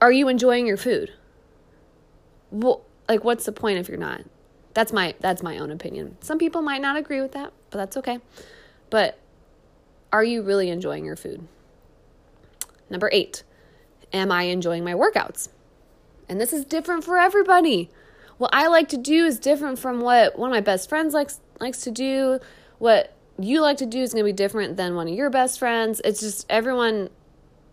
are 0.00 0.10
you 0.10 0.28
enjoying 0.28 0.66
your 0.66 0.76
food? 0.76 1.12
Well, 2.52 2.84
like 3.08 3.24
what's 3.24 3.44
the 3.44 3.52
point 3.52 3.78
if 3.78 3.88
you're 3.88 3.98
not? 3.98 4.22
That's 4.74 4.92
my 4.92 5.14
that's 5.20 5.42
my 5.42 5.58
own 5.58 5.70
opinion. 5.70 6.16
Some 6.20 6.38
people 6.38 6.62
might 6.62 6.80
not 6.80 6.96
agree 6.96 7.20
with 7.20 7.32
that, 7.32 7.52
but 7.70 7.78
that's 7.78 7.96
okay. 7.96 8.20
But 8.90 9.18
are 10.12 10.22
you 10.22 10.42
really 10.42 10.68
enjoying 10.68 11.04
your 11.04 11.16
food? 11.16 11.48
Number 12.88 13.08
eight, 13.12 13.42
am 14.12 14.30
I 14.30 14.44
enjoying 14.44 14.84
my 14.84 14.92
workouts? 14.92 15.48
And 16.28 16.40
this 16.40 16.52
is 16.52 16.64
different 16.64 17.04
for 17.04 17.18
everybody. 17.18 17.90
What 18.38 18.50
I 18.54 18.66
like 18.68 18.88
to 18.90 18.96
do 18.96 19.24
is 19.24 19.38
different 19.38 19.78
from 19.78 20.00
what 20.00 20.38
one 20.38 20.50
of 20.50 20.54
my 20.54 20.60
best 20.60 20.88
friends 20.88 21.14
likes 21.14 21.40
likes 21.58 21.80
to 21.82 21.90
do. 21.90 22.38
What 22.78 23.14
you 23.38 23.60
like 23.60 23.78
to 23.78 23.86
do 23.86 24.00
is 24.00 24.12
going 24.12 24.24
to 24.24 24.28
be 24.28 24.32
different 24.32 24.76
than 24.76 24.94
one 24.94 25.08
of 25.08 25.14
your 25.14 25.30
best 25.30 25.58
friends. 25.58 26.00
It's 26.04 26.20
just 26.20 26.46
everyone 26.50 27.08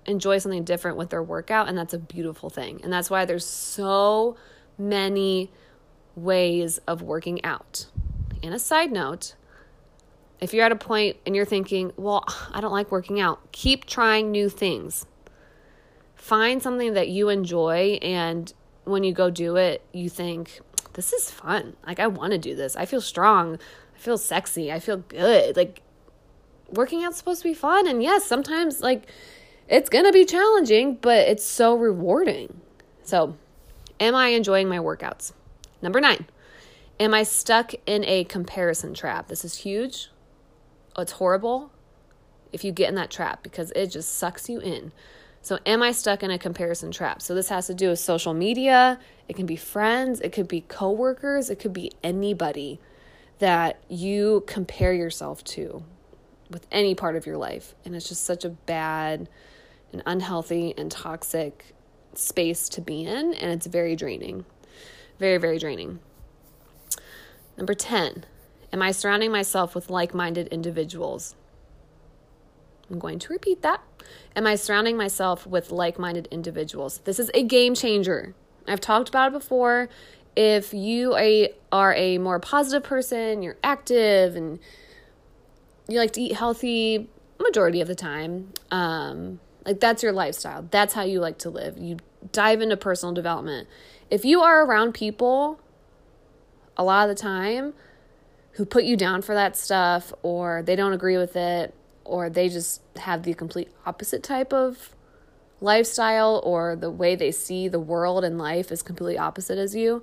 enjoys 0.05 0.43
something 0.43 0.63
different 0.63 0.97
with 0.97 1.09
their 1.09 1.21
workout 1.21 1.67
and 1.67 1.77
that's 1.77 1.93
a 1.93 1.99
beautiful 1.99 2.49
thing. 2.49 2.79
And 2.83 2.91
that's 2.91 3.09
why 3.09 3.25
there's 3.25 3.45
so 3.45 4.37
many 4.79 5.51
ways 6.15 6.79
of 6.87 7.01
working 7.01 7.43
out. 7.43 7.87
And 8.41 8.53
a 8.53 8.59
side 8.59 8.91
note, 8.91 9.35
if 10.39 10.53
you're 10.53 10.65
at 10.65 10.71
a 10.71 10.77
point 10.77 11.17
and 11.25 11.35
you're 11.35 11.45
thinking, 11.45 11.91
well, 11.97 12.23
I 12.51 12.61
don't 12.61 12.71
like 12.71 12.91
working 12.91 13.19
out, 13.19 13.51
keep 13.51 13.85
trying 13.85 14.31
new 14.31 14.49
things. 14.49 15.05
Find 16.15 16.61
something 16.61 16.93
that 16.93 17.09
you 17.09 17.29
enjoy, 17.29 17.97
and 18.01 18.51
when 18.83 19.03
you 19.03 19.13
go 19.13 19.29
do 19.29 19.55
it, 19.55 19.81
you 19.93 20.09
think, 20.09 20.59
this 20.93 21.13
is 21.13 21.31
fun. 21.31 21.75
Like, 21.85 21.99
I 21.99 22.07
want 22.07 22.31
to 22.33 22.37
do 22.37 22.55
this. 22.55 22.75
I 22.75 22.85
feel 22.85 23.01
strong. 23.01 23.57
I 23.95 23.99
feel 23.99 24.17
sexy. 24.17 24.71
I 24.71 24.79
feel 24.79 24.97
good. 24.97 25.55
Like, 25.55 25.81
working 26.71 27.03
out's 27.03 27.17
supposed 27.17 27.41
to 27.41 27.47
be 27.47 27.53
fun. 27.53 27.87
And 27.87 28.03
yes, 28.03 28.25
sometimes, 28.25 28.81
like, 28.81 29.09
it's 29.67 29.89
going 29.89 30.05
to 30.05 30.11
be 30.11 30.25
challenging, 30.25 30.95
but 30.95 31.27
it's 31.27 31.45
so 31.45 31.75
rewarding. 31.75 32.59
So, 33.03 33.37
am 33.99 34.15
I 34.15 34.29
enjoying 34.29 34.67
my 34.67 34.77
workouts? 34.77 35.33
Number 35.81 36.01
nine, 36.01 36.25
am 36.99 37.13
I 37.13 37.23
stuck 37.23 37.73
in 37.85 38.03
a 38.05 38.23
comparison 38.25 38.93
trap? 38.93 39.27
This 39.27 39.45
is 39.45 39.55
huge 39.55 40.09
it's 41.01 41.13
horrible 41.13 41.71
if 42.51 42.63
you 42.63 42.71
get 42.71 42.89
in 42.89 42.95
that 42.95 43.11
trap 43.11 43.43
because 43.43 43.71
it 43.75 43.87
just 43.87 44.15
sucks 44.15 44.49
you 44.49 44.59
in 44.59 44.91
So, 45.41 45.57
am 45.65 45.81
I 45.81 45.93
stuck 45.93 46.21
in 46.21 46.31
a 46.31 46.37
comparison 46.37 46.91
trap? 46.91 47.21
So, 47.21 47.33
this 47.33 47.49
has 47.49 47.67
to 47.67 47.73
do 47.73 47.89
with 47.89 47.99
social 47.99 48.33
media. 48.33 48.99
It 49.27 49.35
can 49.35 49.45
be 49.45 49.55
friends, 49.55 50.19
it 50.19 50.33
could 50.33 50.47
be 50.47 50.61
coworkers, 50.61 51.49
it 51.49 51.59
could 51.59 51.71
be 51.71 51.93
anybody 52.03 52.79
that 53.39 53.79
you 53.87 54.43
compare 54.47 54.91
yourself 54.91 55.43
to 55.45 55.83
with 56.49 56.67
any 56.71 56.93
part 56.93 57.15
of 57.15 57.25
your 57.25 57.37
life. 57.37 57.73
And 57.85 57.95
it's 57.95 58.09
just 58.09 58.25
such 58.25 58.43
a 58.43 58.49
bad 58.49 59.29
and 59.93 60.03
unhealthy 60.05 60.73
and 60.77 60.91
toxic 60.91 61.73
space 62.15 62.69
to 62.69 62.81
be 62.81 63.03
in. 63.03 63.33
And 63.33 63.51
it's 63.51 63.67
very 63.67 63.95
draining. 63.95 64.45
Very, 65.19 65.37
very 65.37 65.59
draining. 65.59 65.99
Number 67.57 67.73
10, 67.73 68.25
am 68.71 68.81
I 68.81 68.91
surrounding 68.91 69.31
myself 69.31 69.75
with 69.75 69.89
like 69.89 70.13
minded 70.13 70.47
individuals? 70.47 71.35
I'm 72.89 72.99
going 72.99 73.19
to 73.19 73.33
repeat 73.33 73.61
that. 73.61 73.81
Am 74.35 74.47
I 74.47 74.55
surrounding 74.55 74.97
myself 74.97 75.45
with 75.45 75.71
like 75.71 75.99
minded 75.99 76.27
individuals? 76.31 76.99
This 77.03 77.19
is 77.19 77.29
a 77.33 77.43
game 77.43 77.75
changer. 77.75 78.33
I've 78.67 78.81
talked 78.81 79.09
about 79.09 79.29
it 79.29 79.33
before. 79.33 79.89
If 80.35 80.73
you 80.73 81.13
are 81.71 81.93
a 81.93 82.17
more 82.17 82.39
positive 82.39 82.83
person, 82.83 83.41
you're 83.43 83.57
active, 83.63 84.35
and 84.35 84.59
you 85.87 85.99
like 85.99 86.11
to 86.13 86.21
eat 86.21 86.33
healthy 86.33 87.09
majority 87.39 87.81
of 87.81 87.87
the 87.87 87.95
time, 87.95 88.53
um, 88.71 89.39
like 89.69 89.79
that's 89.79 90.01
your 90.01 90.11
lifestyle. 90.11 90.67
That's 90.71 90.95
how 90.95 91.03
you 91.03 91.19
like 91.19 91.37
to 91.39 91.51
live. 91.51 91.77
You 91.77 91.97
dive 92.31 92.59
into 92.59 92.75
personal 92.75 93.13
development. 93.13 93.67
If 94.09 94.25
you 94.25 94.41
are 94.41 94.65
around 94.65 94.93
people 94.93 95.59
a 96.75 96.83
lot 96.83 97.07
of 97.07 97.15
the 97.15 97.21
time 97.21 97.75
who 98.53 98.65
put 98.65 98.83
you 98.83 98.97
down 98.97 99.21
for 99.21 99.35
that 99.35 99.55
stuff 99.55 100.11
or 100.23 100.63
they 100.63 100.75
don't 100.75 100.93
agree 100.93 101.17
with 101.17 101.35
it 101.35 101.75
or 102.03 102.31
they 102.31 102.49
just 102.49 102.81
have 102.97 103.21
the 103.23 103.35
complete 103.35 103.69
opposite 103.85 104.23
type 104.23 104.51
of 104.51 104.95
lifestyle 105.61 106.41
or 106.43 106.75
the 106.75 106.89
way 106.89 107.15
they 107.15 107.31
see 107.31 107.67
the 107.67 107.79
world 107.79 108.23
and 108.23 108.39
life 108.39 108.71
is 108.71 108.81
completely 108.81 109.19
opposite 109.19 109.59
as 109.59 109.75
you, 109.75 110.01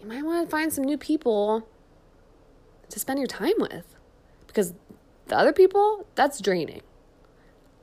you 0.00 0.08
might 0.08 0.24
want 0.24 0.44
to 0.44 0.50
find 0.50 0.72
some 0.72 0.82
new 0.82 0.98
people 0.98 1.68
to 2.88 2.98
spend 2.98 3.20
your 3.20 3.28
time 3.28 3.52
with 3.58 3.94
because 4.48 4.74
the 5.26 5.36
other 5.36 5.52
people, 5.52 6.04
that's 6.16 6.40
draining. 6.40 6.80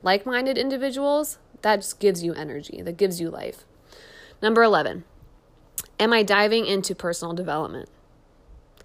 Like 0.06 0.24
minded 0.24 0.56
individuals, 0.56 1.40
that 1.62 1.80
just 1.80 1.98
gives 1.98 2.22
you 2.22 2.32
energy, 2.32 2.80
that 2.80 2.96
gives 2.96 3.20
you 3.20 3.28
life. 3.28 3.64
Number 4.40 4.62
11, 4.62 5.02
am 5.98 6.12
I 6.12 6.22
diving 6.22 6.64
into 6.64 6.94
personal 6.94 7.34
development? 7.34 7.88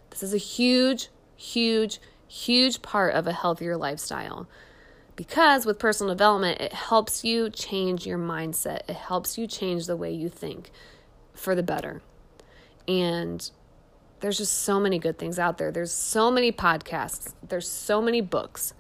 This 0.10 0.24
is 0.24 0.34
a 0.34 0.38
huge, 0.38 1.10
huge, 1.36 2.02
huge 2.28 2.82
part 2.82 3.14
of 3.14 3.28
a 3.28 3.34
healthier 3.34 3.78
lifestyle. 3.78 4.50
Because 5.16 5.64
with 5.64 5.78
personal 5.78 6.12
development, 6.12 6.60
it 6.60 6.74
helps 6.74 7.24
you 7.24 7.52
change 7.52 8.08
your 8.08 8.18
mindset, 8.18 8.90
it 8.90 8.96
helps 8.96 9.38
you 9.38 9.46
change 9.46 9.86
the 9.86 9.96
way 9.96 10.12
you 10.12 10.28
think 10.28 10.72
for 11.36 11.54
the 11.54 11.62
better. 11.62 12.02
And 12.88 13.48
there's 14.22 14.40
just 14.40 14.64
so 14.64 14.80
many 14.80 14.98
good 14.98 15.20
things 15.20 15.38
out 15.38 15.60
there. 15.60 15.72
There's 15.72 15.92
so 15.92 16.32
many 16.32 16.52
podcasts, 16.52 17.36
there's 17.48 17.70
so 17.70 18.02
many 18.02 18.22
books. 18.22 18.74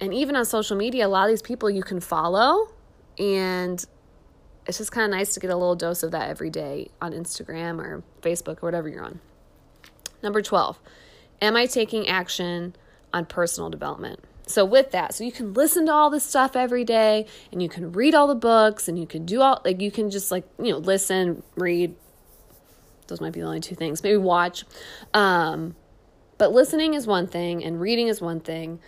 And 0.00 0.14
even 0.14 0.34
on 0.36 0.44
social 0.44 0.76
media, 0.76 1.06
a 1.06 1.08
lot 1.08 1.24
of 1.24 1.30
these 1.30 1.42
people 1.42 1.68
you 1.68 1.82
can 1.82 2.00
follow, 2.00 2.68
and 3.18 3.84
it's 4.66 4.78
just 4.78 4.92
kind 4.92 5.04
of 5.04 5.10
nice 5.16 5.34
to 5.34 5.40
get 5.40 5.50
a 5.50 5.56
little 5.56 5.76
dose 5.76 6.02
of 6.02 6.10
that 6.12 6.30
every 6.30 6.50
day 6.50 6.90
on 7.02 7.12
Instagram 7.12 7.78
or 7.78 8.02
Facebook 8.22 8.62
or 8.62 8.66
whatever 8.66 8.88
you're 8.88 9.04
on. 9.04 9.20
Number 10.22 10.42
12, 10.42 10.78
Am 11.42 11.56
I 11.56 11.66
taking 11.66 12.06
action 12.06 12.74
on 13.12 13.24
personal 13.24 13.70
development? 13.70 14.20
So, 14.46 14.64
with 14.64 14.90
that, 14.90 15.14
so 15.14 15.24
you 15.24 15.32
can 15.32 15.54
listen 15.54 15.86
to 15.86 15.92
all 15.92 16.10
this 16.10 16.24
stuff 16.24 16.56
every 16.56 16.84
day 16.84 17.26
and 17.52 17.62
you 17.62 17.68
can 17.68 17.92
read 17.92 18.14
all 18.14 18.26
the 18.26 18.34
books 18.34 18.88
and 18.88 18.98
you 18.98 19.06
can 19.06 19.24
do 19.24 19.40
all, 19.40 19.60
like, 19.64 19.80
you 19.80 19.90
can 19.90 20.10
just, 20.10 20.30
like, 20.30 20.44
you 20.58 20.72
know, 20.72 20.78
listen, 20.78 21.42
read. 21.54 21.94
Those 23.06 23.20
might 23.20 23.32
be 23.32 23.40
the 23.40 23.46
only 23.46 23.60
two 23.60 23.74
things. 23.74 24.02
Maybe 24.02 24.16
watch. 24.16 24.64
Um, 25.14 25.76
but 26.36 26.52
listening 26.52 26.94
is 26.94 27.06
one 27.06 27.26
thing 27.26 27.64
and 27.64 27.80
reading 27.80 28.08
is 28.08 28.20
one 28.20 28.40
thing, 28.40 28.80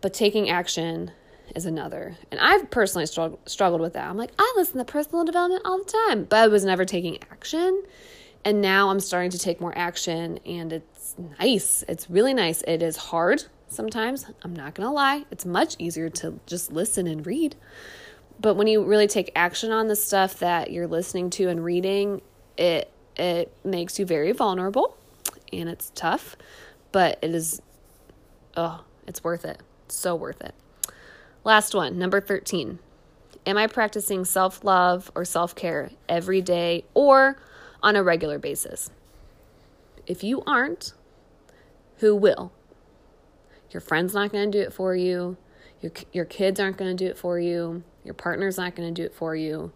but 0.00 0.14
taking 0.14 0.48
action 0.48 1.10
is 1.54 1.66
another. 1.66 2.16
And 2.30 2.40
I've 2.40 2.70
personally 2.70 3.06
struggled 3.06 3.48
struggled 3.48 3.80
with 3.80 3.94
that. 3.94 4.08
I'm 4.08 4.16
like, 4.16 4.32
I 4.38 4.54
listen 4.56 4.78
to 4.78 4.84
personal 4.84 5.24
development 5.24 5.62
all 5.64 5.78
the 5.78 5.92
time, 6.08 6.24
but 6.24 6.38
I 6.38 6.46
was 6.48 6.64
never 6.64 6.84
taking 6.84 7.18
action. 7.30 7.82
And 8.44 8.60
now 8.60 8.90
I'm 8.90 9.00
starting 9.00 9.30
to 9.30 9.38
take 9.38 9.60
more 9.60 9.76
action 9.76 10.38
and 10.46 10.72
it's 10.72 11.16
nice. 11.38 11.84
It's 11.88 12.08
really 12.08 12.34
nice. 12.34 12.62
It 12.62 12.82
is 12.82 12.96
hard 12.96 13.44
sometimes. 13.68 14.26
I'm 14.42 14.54
not 14.54 14.74
going 14.74 14.86
to 14.86 14.92
lie. 14.92 15.24
It's 15.30 15.44
much 15.44 15.74
easier 15.78 16.08
to 16.10 16.38
just 16.46 16.72
listen 16.72 17.06
and 17.06 17.26
read. 17.26 17.56
But 18.38 18.54
when 18.54 18.66
you 18.66 18.84
really 18.84 19.08
take 19.08 19.32
action 19.34 19.72
on 19.72 19.88
the 19.88 19.96
stuff 19.96 20.38
that 20.40 20.70
you're 20.70 20.86
listening 20.86 21.30
to 21.30 21.48
and 21.48 21.64
reading, 21.64 22.22
it 22.56 22.90
it 23.16 23.50
makes 23.64 23.98
you 23.98 24.04
very 24.04 24.32
vulnerable 24.32 24.96
and 25.52 25.68
it's 25.68 25.90
tough, 25.94 26.36
but 26.92 27.18
it 27.22 27.34
is 27.34 27.62
oh, 28.56 28.84
it's 29.06 29.24
worth 29.24 29.44
it. 29.44 29.60
So 29.92 30.14
worth 30.14 30.40
it. 30.42 30.54
Last 31.44 31.74
one, 31.74 31.98
number 31.98 32.20
13. 32.20 32.78
Am 33.46 33.56
I 33.56 33.66
practicing 33.66 34.24
self-love 34.24 35.10
or 35.14 35.24
self-care 35.24 35.90
every 36.08 36.42
day 36.42 36.84
or 36.94 37.38
on 37.86 37.94
a 37.94 38.02
regular 38.02 38.36
basis. 38.36 38.90
If 40.08 40.24
you 40.24 40.42
aren't, 40.42 40.92
who 41.98 42.16
will? 42.16 42.52
Your 43.70 43.80
friend's 43.80 44.12
not 44.12 44.32
going 44.32 44.50
to 44.50 44.58
do 44.58 44.62
it 44.62 44.72
for 44.72 44.96
you. 44.96 45.36
Your, 45.80 45.92
your 46.12 46.24
kids 46.24 46.58
aren't 46.58 46.78
going 46.78 46.96
to 46.96 47.04
do 47.04 47.08
it 47.08 47.16
for 47.16 47.38
you. 47.38 47.84
Your 48.04 48.14
partner's 48.14 48.56
not 48.56 48.74
going 48.74 48.92
to 48.92 49.02
do 49.02 49.06
it 49.06 49.14
for 49.14 49.36
you. 49.36 49.72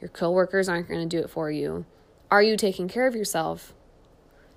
Your 0.00 0.08
coworkers 0.08 0.68
aren't 0.70 0.88
going 0.88 1.06
to 1.06 1.16
do 1.16 1.22
it 1.22 1.28
for 1.28 1.50
you. 1.50 1.84
Are 2.30 2.42
you 2.42 2.56
taking 2.56 2.88
care 2.88 3.06
of 3.06 3.14
yourself 3.14 3.73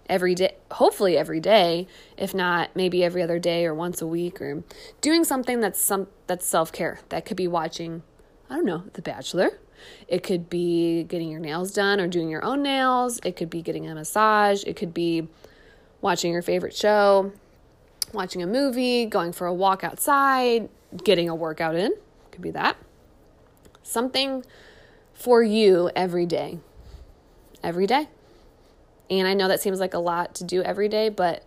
every 0.09 0.35
day? 0.35 0.55
Hopefully 0.71 1.17
every 1.17 1.39
day, 1.39 1.87
if 2.17 2.33
not 2.33 2.75
maybe 2.75 3.03
every 3.03 3.21
other 3.21 3.39
day 3.39 3.65
or 3.65 3.73
once 3.73 4.01
a 4.01 4.07
week 4.07 4.41
or 4.41 4.63
doing 5.01 5.23
something 5.23 5.59
that's 5.59 5.79
some 5.79 6.07
that's 6.27 6.45
self-care. 6.45 6.99
That 7.09 7.25
could 7.25 7.37
be 7.37 7.47
watching 7.47 8.03
I 8.49 8.55
don't 8.55 8.65
know, 8.65 8.83
The 8.93 9.01
Bachelor. 9.01 9.59
It 10.07 10.23
could 10.23 10.49
be 10.49 11.03
getting 11.03 11.29
your 11.29 11.39
nails 11.39 11.71
done 11.71 11.99
or 11.99 12.07
doing 12.07 12.29
your 12.29 12.43
own 12.43 12.63
nails. 12.63 13.19
It 13.23 13.35
could 13.35 13.49
be 13.49 13.61
getting 13.61 13.87
a 13.87 13.93
massage. 13.93 14.63
It 14.63 14.75
could 14.75 14.93
be 14.93 15.27
watching 16.01 16.31
your 16.31 16.41
favorite 16.41 16.75
show, 16.75 17.31
watching 18.13 18.41
a 18.41 18.47
movie, 18.47 19.05
going 19.05 19.33
for 19.33 19.47
a 19.47 19.53
walk 19.53 19.83
outside, 19.83 20.69
getting 21.03 21.29
a 21.29 21.35
workout 21.35 21.75
in. 21.75 21.93
Could 22.31 22.41
be 22.41 22.51
that. 22.51 22.77
Something 23.83 24.45
for 25.13 25.43
you 25.43 25.91
every 25.95 26.25
day. 26.25 26.59
Every 27.63 27.87
day. 27.87 28.07
And 29.09 29.27
I 29.27 29.33
know 29.33 29.47
that 29.47 29.61
seems 29.61 29.79
like 29.79 29.93
a 29.93 29.99
lot 29.99 30.35
to 30.35 30.43
do 30.43 30.61
every 30.63 30.89
day, 30.89 31.09
but 31.09 31.43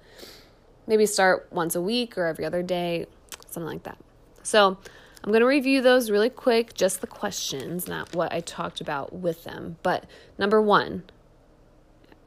maybe 0.87 1.07
start 1.07 1.49
once 1.51 1.75
a 1.75 1.81
week 1.81 2.17
or 2.17 2.27
every 2.27 2.45
other 2.45 2.63
day, 2.63 3.07
something 3.51 3.71
like 3.71 3.83
that. 3.85 3.99
So, 4.43 4.79
I'm 5.23 5.33
going 5.33 5.41
to 5.41 5.47
review 5.47 5.83
those 5.83 6.11
really 6.11 6.31
quick, 6.31 6.73
just 6.73 7.03
the 7.03 7.07
questions, 7.07 7.87
not 7.87 8.15
what 8.15 8.33
I 8.33 8.41
talked 8.41 8.81
about 8.81 9.13
with 9.13 9.45
them. 9.45 9.77
But 9.83 10.07
number 10.39 10.63
one, 10.63 11.03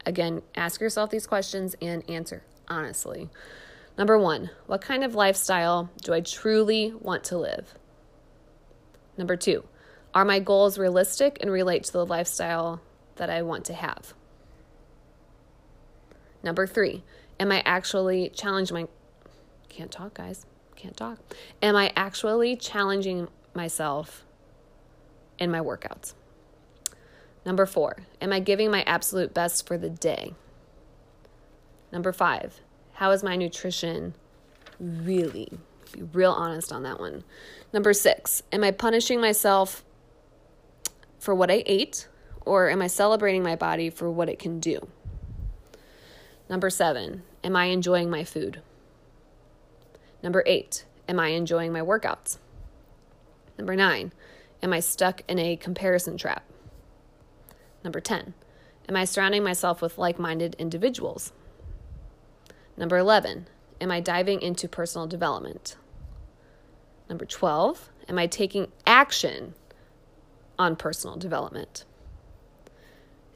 again, 0.06 0.42
ask 0.54 0.80
yourself 0.80 1.10
these 1.10 1.26
questions 1.26 1.74
and 1.82 2.08
answer 2.08 2.44
honestly. 2.68 3.28
Number 3.96 4.18
one, 4.18 4.50
what 4.66 4.80
kind 4.80 5.04
of 5.04 5.14
lifestyle 5.14 5.90
do 6.02 6.12
I 6.12 6.20
truly 6.20 6.92
want 6.92 7.24
to 7.24 7.38
live? 7.38 7.74
Number 9.16 9.36
two, 9.36 9.64
are 10.12 10.24
my 10.24 10.40
goals 10.40 10.78
realistic 10.78 11.38
and 11.40 11.50
relate 11.50 11.84
to 11.84 11.92
the 11.92 12.06
lifestyle 12.06 12.80
that 13.16 13.30
I 13.30 13.42
want 13.42 13.64
to 13.66 13.74
have? 13.74 14.14
Number 16.44 16.66
three, 16.66 17.02
am 17.40 17.50
I 17.50 17.62
actually 17.66 18.28
challenging 18.28 18.74
my 18.74 18.88
can't 19.68 19.90
talk, 19.90 20.14
guys 20.14 20.46
can't 20.76 20.96
talk. 20.96 21.18
Am 21.62 21.74
I 21.74 21.92
actually 21.96 22.56
challenging 22.56 23.28
myself 23.54 24.24
in 25.38 25.50
my 25.50 25.60
workouts? 25.60 26.12
Number 27.46 27.64
four, 27.64 28.04
am 28.20 28.32
I 28.32 28.40
giving 28.40 28.70
my 28.70 28.82
absolute 28.82 29.32
best 29.32 29.66
for 29.66 29.78
the 29.78 29.88
day? 29.88 30.34
Number 31.90 32.12
five, 32.12 32.60
how 32.92 33.10
is 33.12 33.22
my 33.22 33.34
nutrition 33.36 34.14
really? 34.78 35.58
Be 35.92 36.02
real 36.02 36.32
honest 36.32 36.72
on 36.72 36.82
that 36.82 37.00
one. 37.00 37.24
Number 37.72 37.92
six, 37.92 38.42
am 38.52 38.62
I 38.62 38.70
punishing 38.70 39.20
myself 39.20 39.84
for 41.18 41.34
what 41.34 41.50
I 41.50 41.62
ate 41.66 42.08
or 42.44 42.68
am 42.68 42.82
I 42.82 42.88
celebrating 42.88 43.42
my 43.42 43.56
body 43.56 43.88
for 43.88 44.10
what 44.10 44.28
it 44.28 44.38
can 44.38 44.60
do? 44.60 44.86
Number 46.48 46.68
seven, 46.68 47.22
am 47.42 47.56
I 47.56 47.66
enjoying 47.66 48.10
my 48.10 48.22
food? 48.22 48.60
Number 50.22 50.42
eight, 50.46 50.84
am 51.08 51.18
I 51.18 51.28
enjoying 51.28 51.72
my 51.72 51.80
workouts? 51.80 52.38
Number 53.56 53.74
nine, 53.74 54.12
am 54.62 54.72
I 54.72 54.80
stuck 54.80 55.22
in 55.28 55.38
a 55.38 55.56
comparison 55.56 56.16
trap? 56.18 56.44
Number 57.82 58.00
10, 58.00 58.34
am 58.88 58.96
I 58.96 59.04
surrounding 59.04 59.44
myself 59.44 59.82
with 59.82 59.98
like 59.98 60.18
minded 60.18 60.56
individuals? 60.58 61.32
Number 62.76 62.96
11, 62.96 63.46
am 63.80 63.90
I 63.90 64.00
diving 64.00 64.40
into 64.42 64.68
personal 64.68 65.06
development? 65.06 65.76
Number 67.08 67.26
12, 67.26 67.90
am 68.08 68.18
I 68.18 68.26
taking 68.26 68.68
action 68.86 69.54
on 70.58 70.76
personal 70.76 71.16
development? 71.16 71.84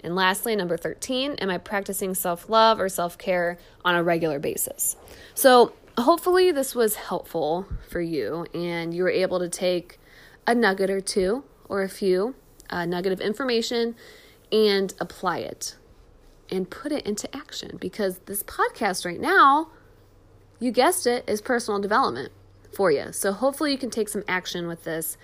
And 0.03 0.15
lastly, 0.15 0.55
number 0.55 0.77
13, 0.77 1.33
am 1.35 1.51
I 1.51 1.59
practicing 1.59 2.15
self 2.15 2.49
love 2.49 2.81
or 2.81 2.89
self 2.89 3.19
care 3.19 3.59
on 3.85 3.95
a 3.95 4.03
regular 4.03 4.39
basis? 4.39 4.97
So, 5.35 5.73
hopefully, 5.97 6.53
this 6.53 6.75
was 6.75 6.95
helpful 6.95 7.67
for 7.89 8.01
you 8.01 8.47
and 8.55 8.95
you 8.95 9.03
were 9.03 9.11
able 9.11 9.39
to 9.41 9.49
take 9.49 9.99
a 10.47 10.55
nugget 10.55 10.91
or 10.91 11.01
two 11.01 11.45
or 11.69 11.83
a 11.83 11.89
few 11.89 12.35
uh, 12.71 12.85
nugget 12.85 13.13
of 13.13 13.21
information 13.21 13.97
and 14.53 14.95
apply 15.01 15.39
it 15.39 15.77
and 16.51 16.71
put 16.71 16.93
it 16.93 17.05
into 17.05 17.35
action 17.37 17.77
because 17.79 18.21
this 18.21 18.43
podcast 18.43 19.05
right 19.05 19.21
now, 19.21 19.69
you 20.61 20.71
guessed 20.71 21.07
it, 21.07 21.25
is 21.29 21.43
personal 21.43 21.81
development 21.81 22.33
for 22.73 22.91
you. 22.91 23.13
So, 23.13 23.33
hopefully, 23.33 23.73
you 23.73 23.79
can 23.79 23.91
take 23.91 24.09
some 24.09 24.23
action 24.29 24.69
with 24.69 24.85
this 24.85 25.17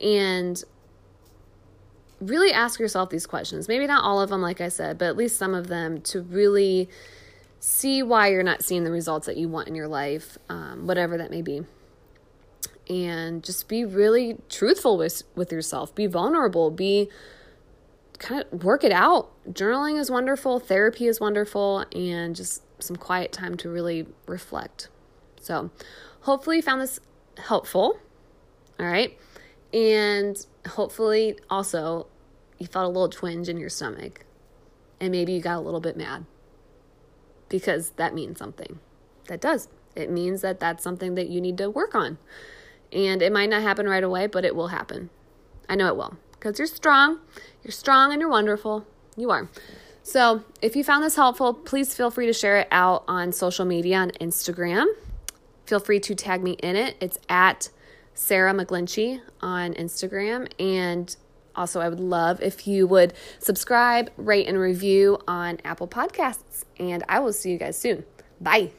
and 0.00 0.62
really 2.20 2.52
ask 2.52 2.78
yourself 2.78 3.10
these 3.10 3.26
questions. 3.26 3.68
Maybe 3.68 3.86
not 3.86 4.04
all 4.04 4.20
of 4.20 4.30
them, 4.30 4.42
like 4.42 4.60
I 4.60 4.68
said, 4.68 4.98
but 4.98 5.06
at 5.06 5.16
least 5.16 5.36
some 5.36 5.54
of 5.54 5.68
them 5.68 6.00
to 6.02 6.20
really 6.20 6.88
see 7.58 8.02
why 8.02 8.28
you're 8.28 8.42
not 8.42 8.62
seeing 8.62 8.84
the 8.84 8.90
results 8.90 9.26
that 9.26 9.36
you 9.36 9.48
want 9.48 9.68
in 9.68 9.74
your 9.74 9.88
life, 9.88 10.38
um, 10.48 10.86
whatever 10.86 11.16
that 11.18 11.30
may 11.30 11.42
be. 11.42 11.62
And 12.88 13.42
just 13.42 13.68
be 13.68 13.84
really 13.84 14.38
truthful 14.48 14.96
with, 14.96 15.22
with 15.34 15.52
yourself, 15.52 15.94
be 15.94 16.06
vulnerable, 16.06 16.70
be 16.70 17.08
kind 18.18 18.44
of 18.50 18.64
work 18.64 18.84
it 18.84 18.92
out. 18.92 19.30
Journaling 19.50 19.98
is 19.98 20.10
wonderful, 20.10 20.58
therapy 20.58 21.06
is 21.06 21.20
wonderful, 21.20 21.84
and 21.94 22.34
just 22.36 22.62
some 22.82 22.96
quiet 22.96 23.32
time 23.32 23.56
to 23.58 23.68
really 23.68 24.06
reflect. 24.26 24.88
So, 25.40 25.70
hopefully, 26.22 26.56
you 26.56 26.62
found 26.62 26.80
this 26.80 27.00
helpful. 27.38 27.98
All 28.78 28.86
right. 28.86 29.18
And 29.72 30.44
hopefully, 30.66 31.38
also, 31.48 32.06
you 32.58 32.66
felt 32.66 32.84
a 32.84 32.88
little 32.88 33.08
twinge 33.08 33.48
in 33.48 33.56
your 33.56 33.70
stomach 33.70 34.24
and 35.00 35.10
maybe 35.10 35.32
you 35.32 35.40
got 35.40 35.56
a 35.56 35.60
little 35.60 35.80
bit 35.80 35.96
mad 35.96 36.26
because 37.48 37.90
that 37.90 38.14
means 38.14 38.38
something. 38.38 38.78
That 39.28 39.40
does. 39.40 39.68
It 39.96 40.10
means 40.10 40.42
that 40.42 40.60
that's 40.60 40.84
something 40.84 41.14
that 41.14 41.28
you 41.28 41.40
need 41.40 41.58
to 41.58 41.70
work 41.70 41.94
on. 41.94 42.18
And 42.92 43.22
it 43.22 43.32
might 43.32 43.48
not 43.48 43.62
happen 43.62 43.88
right 43.88 44.04
away, 44.04 44.26
but 44.26 44.44
it 44.44 44.54
will 44.54 44.68
happen. 44.68 45.10
I 45.68 45.74
know 45.74 45.88
it 45.88 45.96
will 45.96 46.16
because 46.32 46.58
you're 46.58 46.66
strong. 46.66 47.20
You're 47.62 47.72
strong 47.72 48.12
and 48.12 48.20
you're 48.20 48.30
wonderful. 48.30 48.86
You 49.16 49.30
are. 49.30 49.48
So, 50.02 50.44
if 50.62 50.74
you 50.74 50.82
found 50.82 51.04
this 51.04 51.16
helpful, 51.16 51.52
please 51.52 51.94
feel 51.94 52.10
free 52.10 52.26
to 52.26 52.32
share 52.32 52.58
it 52.58 52.68
out 52.70 53.04
on 53.06 53.32
social 53.32 53.64
media 53.64 53.98
on 53.98 54.10
Instagram. 54.12 54.86
Feel 55.66 55.78
free 55.78 56.00
to 56.00 56.14
tag 56.14 56.42
me 56.42 56.52
in 56.52 56.74
it. 56.74 56.96
It's 57.00 57.18
at 57.28 57.68
Sarah 58.14 58.52
McGlinchey 58.52 59.20
on 59.40 59.74
Instagram. 59.74 60.50
And 60.58 61.14
also, 61.56 61.80
I 61.80 61.88
would 61.88 62.00
love 62.00 62.40
if 62.40 62.66
you 62.66 62.86
would 62.86 63.12
subscribe, 63.38 64.10
rate, 64.16 64.46
and 64.46 64.58
review 64.58 65.18
on 65.26 65.58
Apple 65.64 65.88
Podcasts. 65.88 66.64
And 66.78 67.02
I 67.08 67.18
will 67.18 67.32
see 67.32 67.50
you 67.50 67.58
guys 67.58 67.76
soon. 67.76 68.04
Bye. 68.40 68.72